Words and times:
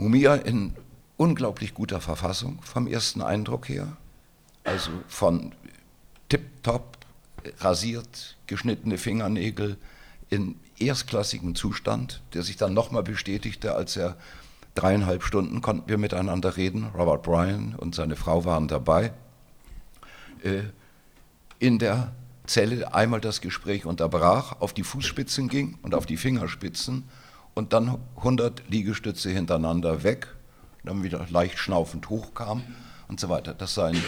Mumia 0.00 0.34
in 0.34 0.72
unglaublich 1.18 1.74
guter 1.74 2.00
Verfassung 2.00 2.62
vom 2.62 2.86
ersten 2.86 3.20
Eindruck 3.20 3.68
her. 3.68 3.98
Also 4.64 4.90
von 5.08 5.52
tipptopp, 6.30 6.96
rasiert, 7.58 8.36
geschnittene 8.46 8.96
Fingernägel 8.96 9.76
in 10.30 10.56
erstklassigem 10.78 11.54
Zustand, 11.54 12.22
der 12.32 12.42
sich 12.42 12.56
dann 12.56 12.72
nochmal 12.72 13.02
bestätigte, 13.02 13.74
als 13.74 13.96
er 13.96 14.16
dreieinhalb 14.74 15.22
Stunden 15.22 15.60
konnten 15.60 15.86
wir 15.88 15.98
miteinander 15.98 16.56
reden. 16.56 16.86
Robert 16.94 17.22
Bryan 17.22 17.74
und 17.74 17.94
seine 17.94 18.16
Frau 18.16 18.46
waren 18.46 18.68
dabei. 18.68 19.12
Äh, 20.42 20.62
in 21.58 21.78
der 21.78 22.12
Zelle 22.46 22.94
einmal 22.94 23.20
das 23.20 23.42
Gespräch 23.42 23.84
unterbrach, 23.84 24.60
auf 24.60 24.72
die 24.72 24.82
Fußspitzen 24.82 25.48
ging 25.48 25.76
und 25.82 25.94
auf 25.94 26.06
die 26.06 26.16
Fingerspitzen 26.16 27.04
und 27.54 27.72
dann 27.72 27.98
100 28.16 28.68
Liegestütze 28.68 29.30
hintereinander 29.30 30.02
weg, 30.02 30.28
dann 30.84 31.02
wieder 31.02 31.26
leicht 31.30 31.58
schnaufend 31.58 32.08
hochkam 32.08 32.62
und 33.08 33.20
so 33.20 33.28
weiter. 33.28 33.54
Das 33.54 33.74
seien 33.74 34.02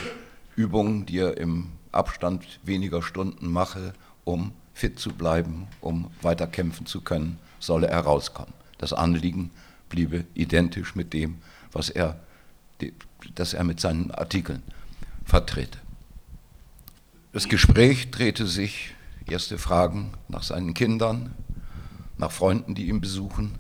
Übungen, 0.56 1.06
die 1.06 1.18
er 1.18 1.36
im 1.36 1.72
Abstand 1.90 2.60
weniger 2.62 3.02
Stunden 3.02 3.50
mache, 3.50 3.92
um 4.24 4.52
fit 4.72 4.98
zu 4.98 5.10
bleiben, 5.10 5.68
um 5.80 6.10
weiter 6.22 6.46
kämpfen 6.46 6.86
zu 6.86 7.02
können, 7.02 7.38
solle 7.58 7.88
er 7.88 8.00
rauskommen. 8.00 8.52
Das 8.78 8.92
Anliegen 8.92 9.50
bliebe 9.88 10.24
identisch 10.34 10.94
mit 10.94 11.12
dem, 11.12 11.36
was 11.72 11.90
er, 11.90 12.18
das 13.34 13.54
er 13.54 13.64
mit 13.64 13.80
seinen 13.80 14.10
Artikeln 14.10 14.62
vertrete. 15.24 15.78
Das 17.32 17.48
Gespräch 17.48 18.10
drehte 18.10 18.46
sich, 18.46 18.94
erste 19.26 19.58
Fragen 19.58 20.12
nach 20.28 20.42
seinen 20.42 20.74
Kindern, 20.74 21.34
nach 22.18 22.30
Freunden, 22.30 22.74
die 22.74 22.88
ihn 22.88 23.00
besuchen, 23.00 23.58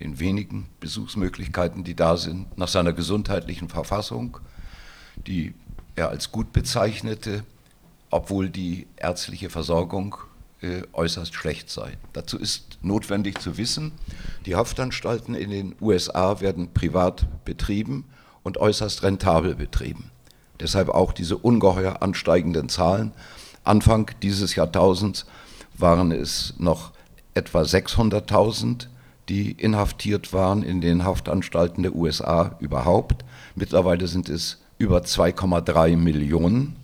den 0.00 0.18
wenigen 0.18 0.68
Besuchsmöglichkeiten, 0.80 1.84
die 1.84 1.94
da 1.94 2.16
sind, 2.16 2.58
nach 2.58 2.68
seiner 2.68 2.92
gesundheitlichen 2.92 3.68
Verfassung, 3.68 4.38
die 5.26 5.54
er 5.96 6.08
als 6.08 6.32
gut 6.32 6.52
bezeichnete, 6.52 7.44
obwohl 8.10 8.48
die 8.48 8.86
ärztliche 8.96 9.50
Versorgung 9.50 10.16
äh, 10.60 10.82
äußerst 10.92 11.34
schlecht 11.34 11.70
sei. 11.70 11.96
Dazu 12.12 12.38
ist 12.38 12.78
notwendig 12.82 13.40
zu 13.40 13.56
wissen, 13.56 13.92
die 14.46 14.56
Haftanstalten 14.56 15.34
in 15.34 15.50
den 15.50 15.76
USA 15.80 16.40
werden 16.40 16.72
privat 16.72 17.26
betrieben 17.44 18.04
und 18.42 18.58
äußerst 18.58 19.02
rentabel 19.02 19.54
betrieben. 19.54 20.10
Deshalb 20.60 20.88
auch 20.88 21.12
diese 21.12 21.36
ungeheuer 21.36 22.02
ansteigenden 22.02 22.68
Zahlen. 22.68 23.12
Anfang 23.64 24.10
dieses 24.22 24.54
Jahrtausends 24.54 25.26
waren 25.76 26.12
es 26.12 26.54
noch 26.58 26.92
etwa 27.34 27.62
600.000, 27.62 28.86
die 29.28 29.52
inhaftiert 29.52 30.32
waren 30.32 30.62
in 30.62 30.80
den 30.80 31.04
Haftanstalten 31.04 31.82
der 31.82 31.94
USA 31.94 32.56
überhaupt. 32.60 33.24
Mittlerweile 33.54 34.06
sind 34.06 34.28
es 34.28 34.62
über 34.78 34.98
2,3 34.98 35.96
Millionen, 35.96 36.76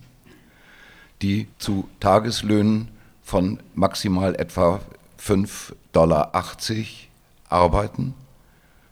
die 1.21 1.47
zu 1.57 1.87
Tageslöhnen 1.99 2.89
von 3.21 3.59
maximal 3.75 4.35
etwa 4.35 4.79
5,80 5.19 5.73
Dollar 5.93 6.31
arbeiten, 7.49 8.13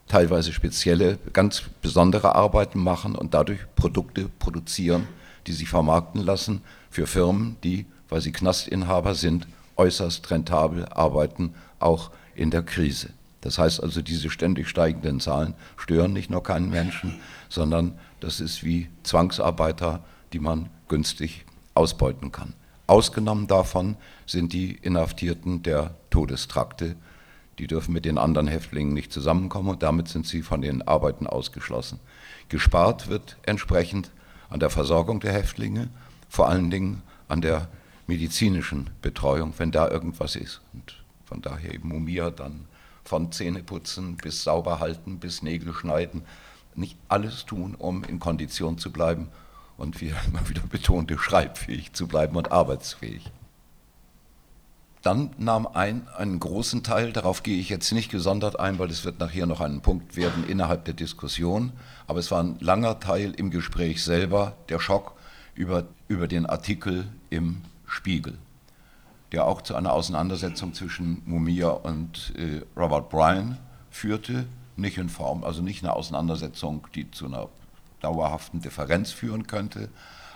teilweise 0.07 0.53
spezielle, 0.53 1.17
ganz 1.33 1.63
besondere 1.81 2.35
Arbeiten 2.35 2.79
machen 2.79 3.15
und 3.15 3.33
dadurch 3.33 3.59
Produkte 3.75 4.29
produzieren, 4.39 5.07
die 5.47 5.53
sich 5.53 5.69
vermarkten 5.69 6.21
lassen 6.21 6.61
für 6.89 7.07
Firmen, 7.07 7.57
die, 7.63 7.85
weil 8.09 8.21
sie 8.21 8.31
Knastinhaber 8.31 9.15
sind, 9.15 9.47
äußerst 9.79 10.29
rentabel 10.29 10.85
arbeiten, 10.85 11.55
auch 11.79 12.11
in 12.35 12.51
der 12.51 12.61
Krise. 12.61 13.09
Das 13.41 13.57
heißt 13.57 13.81
also, 13.81 14.01
diese 14.01 14.29
ständig 14.29 14.67
steigenden 14.67 15.21
Zahlen 15.21 15.55
stören 15.77 16.11
nicht 16.11 16.29
nur 16.29 16.43
keinen 16.43 16.69
Menschen, 16.69 17.15
sondern 17.47 17.97
das 18.19 18.41
ist 18.41 18.63
wie 18.63 18.89
Zwangsarbeiter, 19.03 20.03
die 20.33 20.39
man 20.39 20.69
günstig 20.89 21.45
ausbeuten 21.73 22.33
kann. 22.33 22.53
Ausgenommen 22.87 23.47
davon 23.47 23.95
sind 24.25 24.51
die 24.51 24.73
Inhaftierten 24.73 25.63
der 25.63 25.95
Todestrakte. 26.09 26.95
Die 27.57 27.67
dürfen 27.67 27.93
mit 27.93 28.03
den 28.03 28.17
anderen 28.17 28.47
Häftlingen 28.47 28.93
nicht 28.93 29.13
zusammenkommen 29.13 29.69
und 29.69 29.83
damit 29.83 30.09
sind 30.09 30.27
sie 30.27 30.41
von 30.41 30.61
den 30.61 30.81
Arbeiten 30.81 31.27
ausgeschlossen. 31.27 31.99
Gespart 32.49 33.07
wird 33.07 33.37
entsprechend 33.43 34.11
an 34.49 34.59
der 34.59 34.69
Versorgung 34.69 35.19
der 35.19 35.33
Häftlinge, 35.33 35.89
vor 36.27 36.49
allen 36.49 36.69
Dingen 36.69 37.03
an 37.27 37.41
der 37.41 37.69
medizinischen 38.09 38.89
Betreuung, 39.01 39.53
wenn 39.57 39.71
da 39.71 39.87
irgendwas 39.87 40.35
ist. 40.35 40.61
Und 40.73 40.95
von 41.25 41.41
daher 41.41 41.73
eben 41.73 41.89
Mumia 41.89 42.31
dann 42.31 42.65
von 43.03 43.31
Zähneputzen 43.31 44.17
bis 44.17 44.43
Sauberhalten 44.43 45.19
bis 45.19 45.41
Nägel 45.41 45.73
schneiden, 45.73 46.23
nicht 46.75 46.97
alles 47.07 47.45
tun, 47.45 47.75
um 47.75 48.03
in 48.03 48.19
Kondition 48.19 48.77
zu 48.77 48.91
bleiben 48.91 49.29
und 49.77 50.01
wie 50.01 50.09
er 50.09 50.17
immer 50.27 50.47
wieder 50.49 50.63
betonte, 50.69 51.17
schreibfähig 51.17 51.93
zu 51.93 52.07
bleiben 52.07 52.35
und 52.35 52.51
arbeitsfähig. 52.51 53.31
Dann 55.01 55.29
nahm 55.37 55.65
ein 55.67 56.07
einen 56.09 56.39
großen 56.39 56.83
Teil, 56.83 57.13
darauf 57.13 57.43
gehe 57.43 57.59
ich 57.59 57.69
jetzt 57.69 57.91
nicht 57.93 58.11
gesondert 58.11 58.59
ein, 58.59 58.79
weil 58.79 58.89
es 58.89 59.05
wird 59.05 59.19
nachher 59.19 59.45
noch 59.45 59.61
ein 59.61 59.81
Punkt 59.81 60.17
werden 60.17 60.47
innerhalb 60.49 60.83
der 60.85 60.93
Diskussion, 60.93 61.71
aber 62.07 62.19
es 62.19 62.31
war 62.31 62.43
ein 62.43 62.57
langer 62.59 62.99
Teil 62.99 63.31
im 63.37 63.49
Gespräch 63.49 64.03
selber, 64.03 64.57
der 64.67 64.79
Schock 64.79 65.13
über, 65.55 65.85
über 66.09 66.27
den 66.27 66.45
Artikel 66.45 67.07
im 67.29 67.61
Spiegel, 67.89 68.37
der 69.31 69.45
auch 69.45 69.61
zu 69.61 69.75
einer 69.75 69.93
Auseinandersetzung 69.93 70.73
zwischen 70.73 71.21
Mumia 71.25 71.69
und 71.69 72.33
äh, 72.35 72.61
Robert 72.77 73.09
Bryan 73.09 73.57
führte, 73.89 74.45
nicht 74.75 74.97
in 74.97 75.09
Form, 75.09 75.43
also 75.43 75.61
nicht 75.61 75.83
eine 75.83 75.93
Auseinandersetzung, 75.93 76.87
die 76.95 77.11
zu 77.11 77.25
einer 77.25 77.49
dauerhaften 78.01 78.61
Differenz 78.61 79.11
führen 79.11 79.45
könnte, 79.47 79.89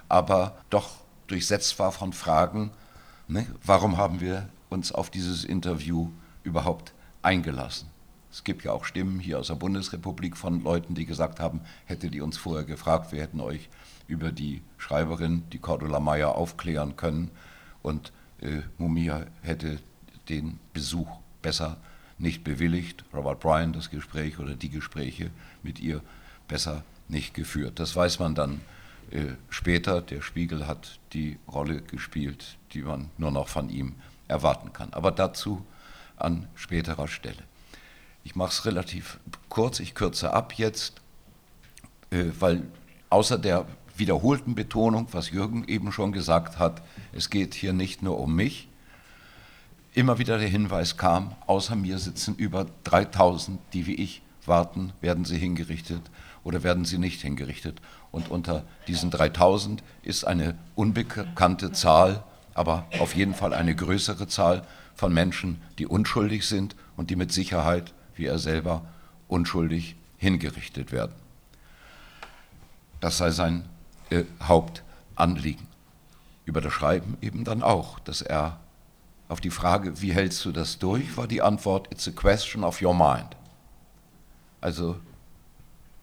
aber 0.10 0.58
doch 0.70 0.90
durchsetzt 1.28 1.80
war 1.80 1.92
von 1.92 2.14
Fragen, 2.14 2.72
ne, 3.28 3.48
warum 3.64 3.98
haben 3.98 4.20
wir 4.20 4.50
uns 4.70 4.92
auf 4.92 5.10
dieses 5.10 5.46
Interview 5.46 6.10
überhaupt 6.44 6.94
eingelassen? 7.22 7.93
Es 8.34 8.44
gibt 8.44 8.64
ja 8.64 8.72
auch 8.72 8.84
Stimmen 8.84 9.20
hier 9.20 9.38
aus 9.38 9.48
der 9.48 9.56
Bundesrepublik 9.56 10.36
von 10.36 10.64
Leuten, 10.64 10.96
die 10.96 11.06
gesagt 11.06 11.40
haben, 11.40 11.62
hättet 11.86 12.16
ihr 12.16 12.24
uns 12.24 12.36
vorher 12.36 12.66
gefragt, 12.66 13.12
wir 13.12 13.22
hätten 13.22 13.40
euch 13.40 13.70
über 14.08 14.32
die 14.32 14.64
Schreiberin, 14.80 15.44
die 15.54 15.60
Cordula 15.60 16.00
Meyer, 16.00 16.34
aufklären 16.34 16.96
können 16.96 17.30
und 17.84 18.12
äh, 18.42 18.62
Mumia 18.80 19.28
hätte 19.44 19.78
den 20.30 20.60
Besuch 20.74 21.20
besser 21.44 21.78
nicht 22.18 22.44
bewilligt, 22.44 23.06
Robert 23.14 23.40
Bryan 23.40 23.72
das 23.72 23.92
Gespräch 23.92 24.40
oder 24.40 24.56
die 24.56 24.72
Gespräche 24.72 25.30
mit 25.62 25.80
ihr 25.80 26.02
besser 26.48 26.84
nicht 27.08 27.36
geführt. 27.36 27.80
Das 27.80 27.96
weiß 27.96 28.18
man 28.18 28.34
dann 28.34 28.62
äh, 29.12 29.34
später. 29.50 30.02
Der 30.02 30.22
Spiegel 30.22 30.66
hat 30.66 31.00
die 31.14 31.38
Rolle 31.48 31.84
gespielt, 31.84 32.58
die 32.74 32.82
man 32.82 33.12
nur 33.20 33.30
noch 33.30 33.48
von 33.48 33.70
ihm 33.70 33.94
erwarten 34.28 34.74
kann. 34.74 34.92
Aber 34.92 35.12
dazu 35.12 35.64
an 36.18 36.48
späterer 36.56 37.08
Stelle. 37.08 37.44
Ich 38.24 38.36
mache 38.36 38.52
es 38.52 38.66
relativ 38.66 39.20
kurz, 39.50 39.80
ich 39.80 39.96
kürze 39.96 40.34
ab 40.34 40.54
jetzt, 40.54 41.02
äh, 42.10 42.26
weil 42.40 42.64
außer 43.10 43.38
der 43.38 43.66
wiederholten 43.96 44.56
Betonung, 44.56 45.08
was 45.12 45.30
Jürgen 45.30 45.66
eben 45.68 45.92
schon 45.92 46.12
gesagt 46.12 46.58
hat, 46.58 46.82
es 47.12 47.30
geht 47.30 47.54
hier 47.54 47.74
nicht 47.74 48.02
nur 48.02 48.20
um 48.20 48.36
mich, 48.36 48.68
immer 49.94 50.18
wieder 50.18 50.38
der 50.38 50.48
Hinweis 50.48 50.98
kam, 50.98 51.36
außer 51.46 51.76
mir 51.76 52.00
sitzen 52.00 52.36
über 52.36 52.66
3000, 52.86 53.60
die 53.74 53.86
wie 53.86 53.96
ich 53.96 54.22
warten, 54.46 54.94
werden 55.02 55.26
sie 55.26 55.38
hingerichtet 55.38 56.02
oder 56.44 56.64
werden 56.64 56.86
sie 56.86 56.98
nicht 56.98 57.22
hingerichtet. 57.22 57.82
Und 58.12 58.30
unter 58.30 58.64
diesen 58.88 59.12
3000 59.12 59.84
ist 60.02 60.26
eine 60.26 60.56
unbekannte 60.76 61.72
Zahl, 61.72 62.24
aber 62.54 62.86
auf 63.00 63.16
jeden 63.16 63.34
Fall 63.34 63.54
eine 63.54 63.76
größere 63.76 64.28
Zahl 64.28 64.66
von 64.96 65.14
Menschen, 65.14 65.62
die 65.80 65.88
unschuldig 65.88 66.48
sind 66.48 66.76
und 66.98 67.10
die 67.10 67.16
mit 67.16 67.32
Sicherheit, 67.32 67.94
wie 68.16 68.26
er 68.26 68.40
selber, 68.40 68.86
unschuldig 69.28 69.96
hingerichtet 70.18 70.92
werden. 70.92 71.14
Das 73.00 73.18
sei 73.18 73.32
sein 73.32 73.66
äh, 74.10 74.24
Hauptanliegen. 74.42 75.68
Über 76.46 76.62
das 76.62 76.74
Schreiben 76.74 77.18
eben 77.22 77.44
dann 77.44 77.64
auch, 77.64 78.00
dass 78.00 78.22
er 78.22 78.60
auf 79.30 79.42
die 79.42 79.50
Frage, 79.50 80.02
wie 80.02 80.14
hältst 80.14 80.44
du 80.46 80.52
das 80.52 80.78
durch, 80.78 81.16
war 81.18 81.28
die 81.28 81.42
Antwort, 81.42 81.92
it's 81.92 82.08
a 82.08 82.12
question 82.12 82.64
of 82.64 82.82
your 82.82 82.94
mind. 82.94 83.36
Also 84.62 84.98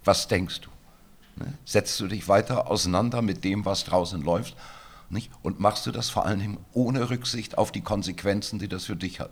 was 0.05 0.29
denkst 0.29 0.63
du? 0.63 0.71
Ne? 1.37 1.53
Setzt 1.65 1.99
du 2.01 2.09
dich 2.09 2.29
weiter 2.29 2.71
auseinander 2.71 3.23
mit 3.23 3.45
dem, 3.45 3.65
was 3.65 3.85
draußen 3.85 4.23
läuft? 4.23 4.57
Nicht? 5.11 5.33
Und 5.43 5.59
machst 5.59 5.87
du 5.87 5.91
das 5.91 6.09
vor 6.09 6.25
Dingen 6.29 6.59
ohne 6.73 7.11
Rücksicht 7.11 7.59
auf 7.59 7.73
die 7.73 7.81
Konsequenzen, 7.81 8.61
die 8.61 8.69
das, 8.69 8.85
für 8.85 8.95
dich, 8.95 9.19
äh, 9.19 9.27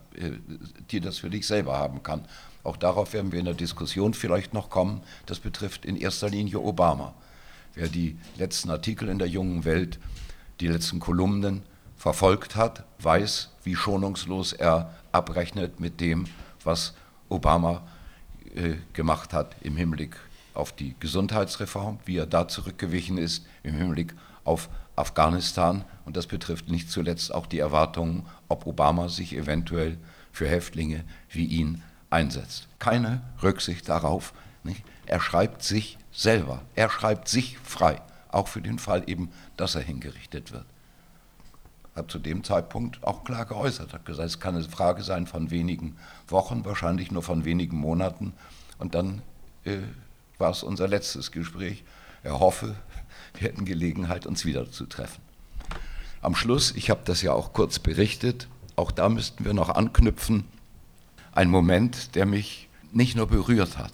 die 0.90 1.00
das 1.00 1.18
für 1.18 1.30
dich 1.30 1.46
selber 1.46 1.78
haben 1.78 2.02
kann. 2.02 2.24
Auch 2.64 2.76
darauf 2.76 3.12
werden 3.12 3.30
wir 3.30 3.38
in 3.38 3.44
der 3.44 3.54
Diskussion 3.54 4.12
vielleicht 4.12 4.52
noch 4.54 4.70
kommen. 4.70 5.02
Das 5.26 5.38
betrifft 5.38 5.84
in 5.84 5.96
erster 5.96 6.28
Linie 6.28 6.60
Obama. 6.60 7.14
Wer 7.74 7.86
die 7.86 8.18
letzten 8.36 8.70
Artikel 8.70 9.08
in 9.08 9.20
der 9.20 9.28
jungen 9.28 9.64
Welt, 9.64 10.00
die 10.58 10.66
letzten 10.66 10.98
Kolumnen 10.98 11.62
verfolgt 11.96 12.56
hat, 12.56 12.84
weiß, 12.98 13.50
wie 13.62 13.76
schonungslos 13.76 14.52
er 14.52 14.94
abrechnet 15.12 15.78
mit 15.78 16.00
dem, 16.00 16.26
was 16.64 16.94
Obama 17.28 17.86
äh, 18.56 18.74
gemacht 18.94 19.32
hat 19.32 19.54
im 19.60 19.76
Hinblick 19.76 20.16
auf 20.54 20.72
die 20.72 20.94
Gesundheitsreform, 20.98 21.98
wie 22.04 22.16
er 22.16 22.26
da 22.26 22.48
zurückgewichen 22.48 23.18
ist 23.18 23.46
im 23.62 23.74
Hinblick 23.74 24.14
auf 24.44 24.68
Afghanistan. 24.96 25.84
Und 26.04 26.16
das 26.16 26.26
betrifft 26.26 26.68
nicht 26.68 26.90
zuletzt 26.90 27.32
auch 27.32 27.46
die 27.46 27.58
Erwartungen, 27.58 28.26
ob 28.48 28.66
Obama 28.66 29.08
sich 29.08 29.36
eventuell 29.36 29.98
für 30.32 30.48
Häftlinge 30.48 31.04
wie 31.30 31.46
ihn 31.46 31.82
einsetzt. 32.10 32.68
Keine 32.78 33.22
Rücksicht 33.42 33.88
darauf. 33.88 34.32
Nicht? 34.64 34.82
Er 35.06 35.20
schreibt 35.20 35.62
sich 35.62 35.98
selber, 36.12 36.62
er 36.74 36.90
schreibt 36.90 37.28
sich 37.28 37.58
frei, 37.58 38.00
auch 38.30 38.48
für 38.48 38.60
den 38.60 38.78
Fall 38.78 39.04
eben, 39.06 39.30
dass 39.56 39.74
er 39.74 39.82
hingerichtet 39.82 40.52
wird. 40.52 40.66
Hat 41.94 42.10
zu 42.10 42.18
dem 42.18 42.44
Zeitpunkt 42.44 43.02
auch 43.04 43.24
klar 43.24 43.44
geäußert, 43.44 43.92
hat 43.92 44.04
gesagt, 44.04 44.28
es 44.28 44.40
kann 44.40 44.54
eine 44.54 44.64
Frage 44.64 45.02
sein 45.02 45.26
von 45.26 45.50
wenigen 45.50 45.96
Wochen, 46.28 46.64
wahrscheinlich 46.64 47.10
nur 47.10 47.22
von 47.22 47.44
wenigen 47.44 47.76
Monaten. 47.76 48.32
Und 48.78 48.94
dann 48.94 49.22
äh, 49.64 49.78
war 50.38 50.50
es 50.50 50.62
unser 50.62 50.88
letztes 50.88 51.32
Gespräch. 51.32 51.84
Er 52.22 52.40
hoffe, 52.40 52.74
wir 53.34 53.48
hätten 53.48 53.64
Gelegenheit, 53.64 54.26
uns 54.26 54.44
wieder 54.44 54.70
zu 54.70 54.86
treffen. 54.86 55.20
Am 56.20 56.34
Schluss, 56.34 56.72
ich 56.74 56.90
habe 56.90 57.00
das 57.04 57.22
ja 57.22 57.32
auch 57.32 57.52
kurz 57.52 57.78
berichtet, 57.78 58.48
auch 58.76 58.90
da 58.90 59.08
müssten 59.08 59.44
wir 59.44 59.54
noch 59.54 59.68
anknüpfen, 59.68 60.44
ein 61.32 61.50
Moment, 61.50 62.14
der 62.14 62.26
mich 62.26 62.68
nicht 62.92 63.16
nur 63.16 63.26
berührt 63.26 63.78
hat. 63.78 63.92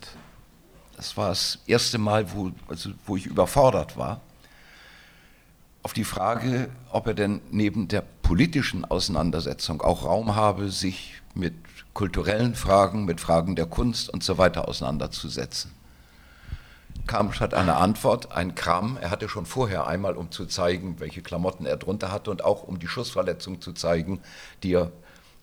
Das 0.97 1.17
war 1.17 1.29
das 1.29 1.59
erste 1.67 1.99
Mal, 1.99 2.33
wo, 2.33 2.53
also, 2.69 2.91
wo 3.05 3.17
ich 3.17 3.27
überfordert 3.27 3.97
war. 3.97 4.21
Auf 5.83 5.93
die 5.93 6.05
Frage, 6.05 6.71
ob 6.91 7.07
er 7.07 7.15
denn 7.15 7.43
neben 7.51 7.89
der 7.89 8.03
politischen 8.23 8.87
Auseinandersetzung 8.87 9.83
auch 9.83 10.05
Raum 10.05 10.35
habe, 10.35 10.71
sich 10.71 11.21
mit 11.35 11.55
kulturellen 11.93 12.55
Fragen, 12.55 13.05
mit 13.05 13.21
Fragen 13.21 13.57
der 13.57 13.67
Kunst 13.67 14.09
und 14.09 14.23
so 14.23 14.39
weiter 14.39 14.67
auseinanderzusetzen 14.69 15.73
kam 17.07 17.33
statt 17.33 17.55
einer 17.55 17.79
Antwort 17.79 18.33
ein 18.33 18.55
Kram. 18.55 18.99
Er 19.01 19.11
hatte 19.11 19.29
schon 19.29 19.47
vorher 19.47 19.87
einmal, 19.87 20.17
um 20.17 20.31
zu 20.31 20.47
zeigen, 20.47 21.01
welche 21.01 21.23
Klamotten 21.23 21.67
er 21.67 21.77
drunter 21.77 22.11
hatte 22.11 22.31
und 22.31 22.45
auch 22.45 22.63
um 22.63 22.79
die 22.79 22.89
Schussverletzung 22.89 23.61
zu 23.61 23.73
zeigen, 23.73 24.21
die 24.63 24.75
er 24.75 24.91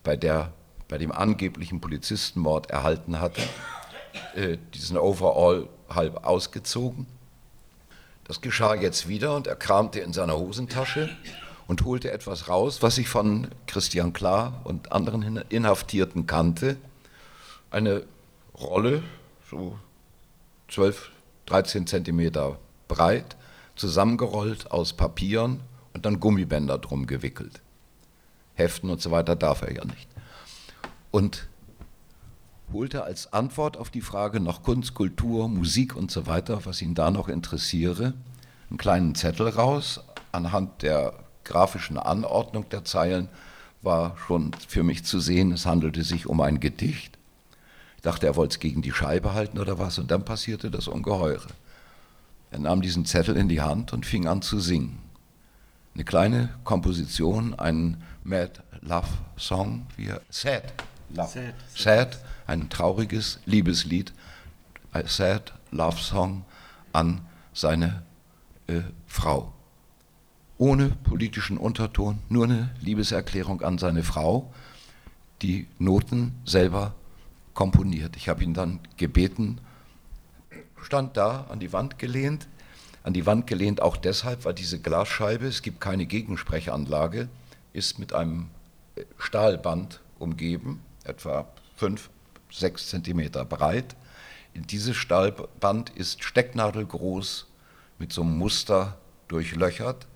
bei, 0.03 0.15
der, 0.17 0.51
bei 0.87 0.97
dem 0.97 1.11
angeblichen 1.11 1.79
Polizistenmord 1.79 2.69
erhalten 2.69 3.19
hatte, 3.19 3.41
äh, 4.35 4.57
diesen 4.73 4.97
Overall 4.97 5.67
halb 5.89 6.25
ausgezogen. 6.25 7.05
Das 8.25 8.41
geschah 8.41 8.75
jetzt 8.75 9.07
wieder 9.07 9.35
und 9.35 9.47
er 9.47 9.55
kramte 9.55 9.99
in 9.99 10.13
seiner 10.13 10.37
Hosentasche 10.37 11.09
und 11.67 11.85
holte 11.85 12.11
etwas 12.11 12.47
raus, 12.47 12.81
was 12.81 12.97
ich 12.97 13.07
von 13.07 13.49
Christian 13.67 14.13
Klar 14.13 14.61
und 14.63 14.91
anderen 14.91 15.37
Inhaftierten 15.49 16.27
kannte. 16.27 16.77
Eine 17.69 18.03
Rolle, 18.55 19.03
so 19.49 19.77
zwölf 20.69 21.11
13 21.51 21.86
Zentimeter 21.86 22.59
breit, 22.88 23.36
zusammengerollt 23.75 24.71
aus 24.71 24.94
Papieren 24.94 25.59
und 25.94 26.06
dann 26.06 26.21
Gummibänder 26.21 26.77
drum 26.77 27.07
gewickelt. 27.07 27.62
Heften 28.53 28.89
und 28.89 29.01
so 29.01 29.12
weiter 29.12 29.36
darf 29.36 29.62
er 29.62 29.74
ja 29.75 29.83
nicht. 29.83 30.07
Und 31.12 31.50
holte 32.71 33.03
als 33.03 33.33
Antwort 33.33 33.75
auf 33.75 33.89
die 33.89 34.00
Frage 34.00 34.39
nach 34.39 34.63
Kunst, 34.63 34.94
Kultur, 34.94 35.50
Musik 35.50 35.94
und 35.94 36.09
so 36.09 36.25
weiter, 36.25 36.65
was 36.65 36.81
ihn 36.81 36.95
da 36.95 37.12
noch 37.12 37.27
interessiere, 37.27 38.13
einen 38.69 38.77
kleinen 38.77 39.13
Zettel 39.13 39.50
raus. 39.50 40.00
Anhand 40.31 40.83
der 40.83 41.15
grafischen 41.44 41.97
Anordnung 41.97 42.69
der 42.69 42.86
Zeilen 42.86 43.27
war 43.81 44.15
schon 44.25 44.54
für 44.69 44.83
mich 44.83 45.04
zu 45.04 45.19
sehen, 45.19 45.51
es 45.51 45.65
handelte 45.65 46.04
sich 46.04 46.27
um 46.27 46.39
ein 46.39 46.62
Gedicht. 46.62 47.18
Dachte, 48.01 48.25
er 48.25 48.36
wollte 48.36 48.53
es 48.53 48.59
gegen 48.59 48.81
die 48.81 48.92
Scheibe 48.92 49.33
halten 49.33 49.59
oder 49.59 49.77
was, 49.77 50.00
und 50.00 50.09
dann 50.09 50.25
passierte 50.25 50.71
das 50.71 50.88
Ungeheure. 50.88 51.48
Er 52.50 52.59
nahm 52.59 52.81
diesen 52.81 53.06
Zettel 53.06 53.38
in 53.38 53.48
die 53.48 53.62
Hand 53.62 53.94
und 53.94 54.06
fing 54.06 54.27
an 54.27 54.42
zu 54.42 54.59
singen. 54.59 55.00
Eine 55.94 56.03
kleine 56.03 56.50
Komposition, 56.63 57.53
ein 57.57 58.01
Mad 58.24 58.62
Love 58.81 59.07
Song, 59.38 59.86
wie 59.98 60.07
er, 60.07 60.21
Sad 60.30 60.74
Love, 61.13 61.30
sad, 61.30 61.53
sad, 61.75 62.19
ein 62.48 62.69
trauriges 62.69 63.39
Liebeslied, 63.45 64.13
ein 64.94 65.07
Sad 65.07 65.54
Love 65.71 65.97
Song 65.97 66.45
an 66.94 67.21
seine 67.54 68.04
äh, 68.68 68.81
Frau. 69.07 69.54
Ohne 70.57 70.89
politischen 70.89 71.57
Unterton, 71.57 72.19
nur 72.30 72.45
eine 72.45 72.69
Liebeserklärung 72.81 73.62
an 73.62 73.77
seine 73.77 74.04
Frau, 74.04 74.54
die 75.42 75.68
Noten 75.80 76.36
selber 76.45 76.94
komponiert. 77.61 78.17
Ich 78.17 78.27
habe 78.27 78.43
ihn 78.43 78.55
dann 78.55 78.79
gebeten, 78.97 79.61
stand 80.81 81.15
da 81.15 81.45
an 81.49 81.59
die 81.59 81.71
Wand 81.71 81.99
gelehnt, 81.99 82.47
an 83.03 83.13
die 83.13 83.27
Wand 83.27 83.45
gelehnt 83.45 83.83
auch 83.83 83.97
deshalb, 83.97 84.45
weil 84.45 84.55
diese 84.55 84.79
Glasscheibe, 84.79 85.45
es 85.45 85.61
gibt 85.61 85.79
keine 85.79 86.07
Gegensprechanlage, 86.07 87.29
ist 87.71 87.99
mit 87.99 88.13
einem 88.13 88.47
Stahlband 89.19 90.01
umgeben, 90.17 90.81
etwa 91.03 91.47
5, 91.75 92.09
6 92.51 92.89
Zentimeter 92.89 93.45
breit. 93.45 93.95
Dieses 94.55 94.97
Stahlband 94.97 95.91
ist 95.91 96.23
stecknadelgroß 96.23 97.45
mit 97.99 98.11
so 98.11 98.23
einem 98.23 98.39
Muster 98.39 98.97
durchlöchert. 99.27 100.07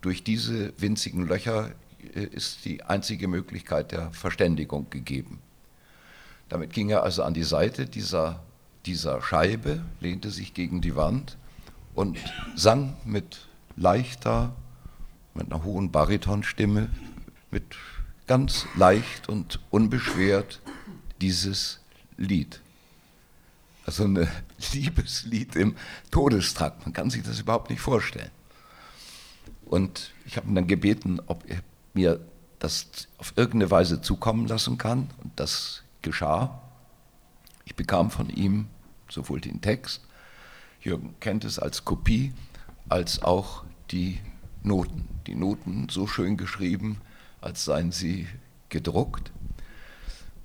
Durch 0.00 0.22
diese 0.22 0.72
winzigen 0.80 1.26
Löcher 1.26 1.72
äh, 2.14 2.22
ist 2.22 2.64
die 2.64 2.84
einzige 2.84 3.26
Möglichkeit 3.26 3.90
der 3.90 4.12
Verständigung 4.12 4.88
gegeben. 4.90 5.40
Damit 6.48 6.72
ging 6.72 6.90
er 6.90 7.02
also 7.02 7.22
an 7.22 7.34
die 7.34 7.42
Seite 7.44 7.86
dieser, 7.86 8.42
dieser 8.86 9.20
Scheibe, 9.22 9.84
lehnte 10.00 10.30
sich 10.30 10.54
gegen 10.54 10.80
die 10.80 10.96
Wand 10.96 11.36
und 11.94 12.18
sang 12.54 12.96
mit 13.04 13.48
leichter, 13.76 14.54
mit 15.34 15.52
einer 15.52 15.64
hohen 15.64 15.90
Baritonstimme, 15.90 16.88
mit 17.50 17.76
ganz 18.26 18.66
leicht 18.76 19.28
und 19.28 19.60
unbeschwert 19.70 20.60
dieses 21.20 21.80
Lied. 22.16 22.60
Also 23.84 24.04
ein 24.04 24.28
Liebeslied 24.72 25.56
im 25.56 25.76
Todestrakt. 26.10 26.84
Man 26.84 26.92
kann 26.92 27.10
sich 27.10 27.22
das 27.22 27.40
überhaupt 27.40 27.70
nicht 27.70 27.80
vorstellen. 27.80 28.30
Und 29.64 30.12
ich 30.26 30.36
habe 30.36 30.48
ihn 30.48 30.54
dann 30.54 30.66
gebeten, 30.66 31.20
ob 31.26 31.48
er 31.48 31.60
mir 31.94 32.20
das 32.58 32.86
auf 33.18 33.32
irgendeine 33.36 33.70
Weise 33.70 34.00
zukommen 34.00 34.46
lassen 34.46 34.78
kann. 34.78 35.10
Und 35.22 35.32
das 35.36 35.82
geschah. 36.02 36.62
Ich 37.64 37.74
bekam 37.74 38.10
von 38.10 38.28
ihm 38.30 38.68
sowohl 39.08 39.40
den 39.40 39.60
Text, 39.60 40.02
Jürgen 40.80 41.14
kennt 41.20 41.44
es 41.44 41.58
als 41.58 41.84
Kopie, 41.84 42.32
als 42.88 43.22
auch 43.22 43.64
die 43.90 44.20
Noten. 44.62 45.08
Die 45.26 45.34
Noten 45.34 45.88
so 45.90 46.06
schön 46.06 46.36
geschrieben, 46.36 47.00
als 47.40 47.64
seien 47.64 47.92
sie 47.92 48.28
gedruckt. 48.68 49.32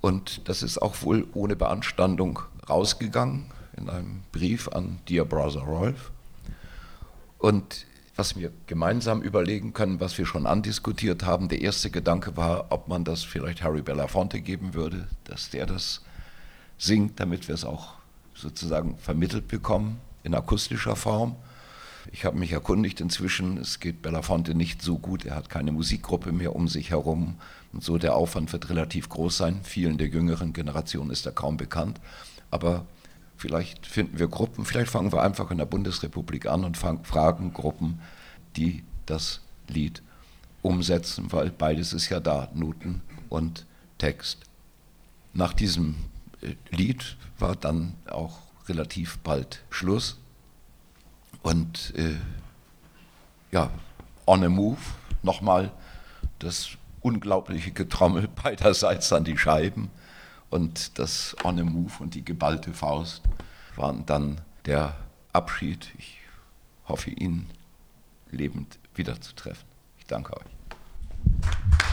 Und 0.02 0.48
das 0.50 0.64
ist 0.64 0.82
auch 0.82 1.02
wohl 1.04 1.28
ohne 1.34 1.56
Beanstandung 1.56 2.40
rausgegangen 2.68 3.52
in 3.78 3.90
einem 3.90 4.24
Brief 4.32 4.68
an 4.68 5.00
Dear 5.08 5.26
Brother 5.26 5.62
Rolf. 5.62 6.12
Und 7.38 7.86
was 8.16 8.36
wir 8.36 8.52
gemeinsam 8.68 9.22
überlegen 9.22 9.74
können, 9.74 10.00
was 10.00 10.18
wir 10.18 10.26
schon 10.26 10.46
andiskutiert 10.46 11.24
haben. 11.24 11.50
Der 11.50 11.62
erste 11.62 11.90
Gedanke 11.90 12.38
war, 12.38 12.68
ob 12.72 12.88
man 12.88 13.04
das 13.04 13.24
vielleicht 13.24 13.64
Harry 13.64 13.82
Belafonte 13.82 14.40
geben 14.42 14.74
würde, 14.74 15.08
dass 15.24 15.50
der 15.50 15.66
das 15.66 16.02
singt, 16.78 17.20
damit 17.20 17.48
wir 17.48 17.56
es 17.56 17.66
auch 17.66 17.94
sozusagen 18.36 18.98
vermittelt 18.98 19.48
bekommen 19.48 20.00
in 20.24 20.36
akustischer 20.36 20.96
Form. 20.96 21.36
Ich 22.12 22.26
habe 22.26 22.38
mich 22.38 22.52
erkundigt 22.52 23.00
inzwischen, 23.02 23.58
es 23.58 23.80
geht 23.80 24.02
Belafonte 24.02 24.54
nicht 24.54 24.82
so 24.82 25.00
gut, 25.00 25.26
er 25.26 25.36
hat 25.36 25.50
keine 25.50 25.72
Musikgruppe 25.72 26.32
mehr 26.32 26.56
um 26.56 26.68
sich 26.68 26.90
herum 26.92 27.36
und 27.72 27.84
so 27.84 27.98
der 27.98 28.16
Aufwand 28.16 28.52
wird 28.52 28.70
relativ 28.70 29.10
groß 29.10 29.38
sein. 29.38 29.62
Vielen 29.64 29.98
der 29.98 30.08
jüngeren 30.08 30.54
Generationen 30.54 31.12
ist 31.12 31.26
er 31.26 31.32
kaum 31.32 31.58
bekannt, 31.58 32.00
aber 32.52 32.86
Vielleicht 33.44 33.86
finden 33.86 34.20
wir 34.20 34.30
Gruppen, 34.30 34.64
vielleicht 34.64 34.90
fangen 34.90 35.12
wir 35.12 35.22
einfach 35.22 35.52
in 35.52 35.58
der 35.58 35.66
Bundesrepublik 35.66 36.46
an 36.46 36.64
und 36.64 36.78
fragen 36.78 37.52
Gruppen, 37.52 38.00
die 38.56 38.86
das 39.06 39.42
Lied 39.68 40.02
umsetzen, 40.62 41.30
weil 41.34 41.50
beides 41.50 41.92
ist 41.92 42.08
ja 42.08 42.22
da, 42.22 42.48
Noten 42.54 43.02
und 43.28 43.66
Text. 43.98 44.46
Nach 45.34 45.52
diesem 45.52 45.96
äh, 46.42 46.56
Lied 46.74 47.18
war 47.38 47.58
dann 47.58 47.96
auch 48.10 48.38
relativ 48.70 49.18
bald 49.18 49.62
Schluss. 49.70 50.18
Und 51.42 51.94
äh, 51.98 52.16
ja, 53.52 53.72
on 54.26 54.46
a 54.46 54.48
move, 54.48 54.80
nochmal 55.22 55.74
das 56.40 56.78
unglaubliche 57.02 57.72
Getrommel 57.72 58.30
beiderseits 58.42 59.12
an 59.12 59.26
die 59.26 59.38
Scheiben 59.38 59.92
und 60.54 61.00
das 61.00 61.36
On 61.44 61.58
the 61.58 61.64
Move 61.64 61.92
und 61.98 62.14
die 62.14 62.24
geballte 62.24 62.74
Faust 62.74 63.24
waren 63.76 64.06
dann 64.06 64.40
der 64.68 64.96
Abschied. 65.34 65.92
Ich 65.98 66.20
hoffe, 66.88 67.10
ihn 67.10 67.50
lebend 68.30 68.78
wiederzutreffen. 68.94 69.68
Ich 69.98 70.06
danke 70.06 70.38
euch. 70.38 71.93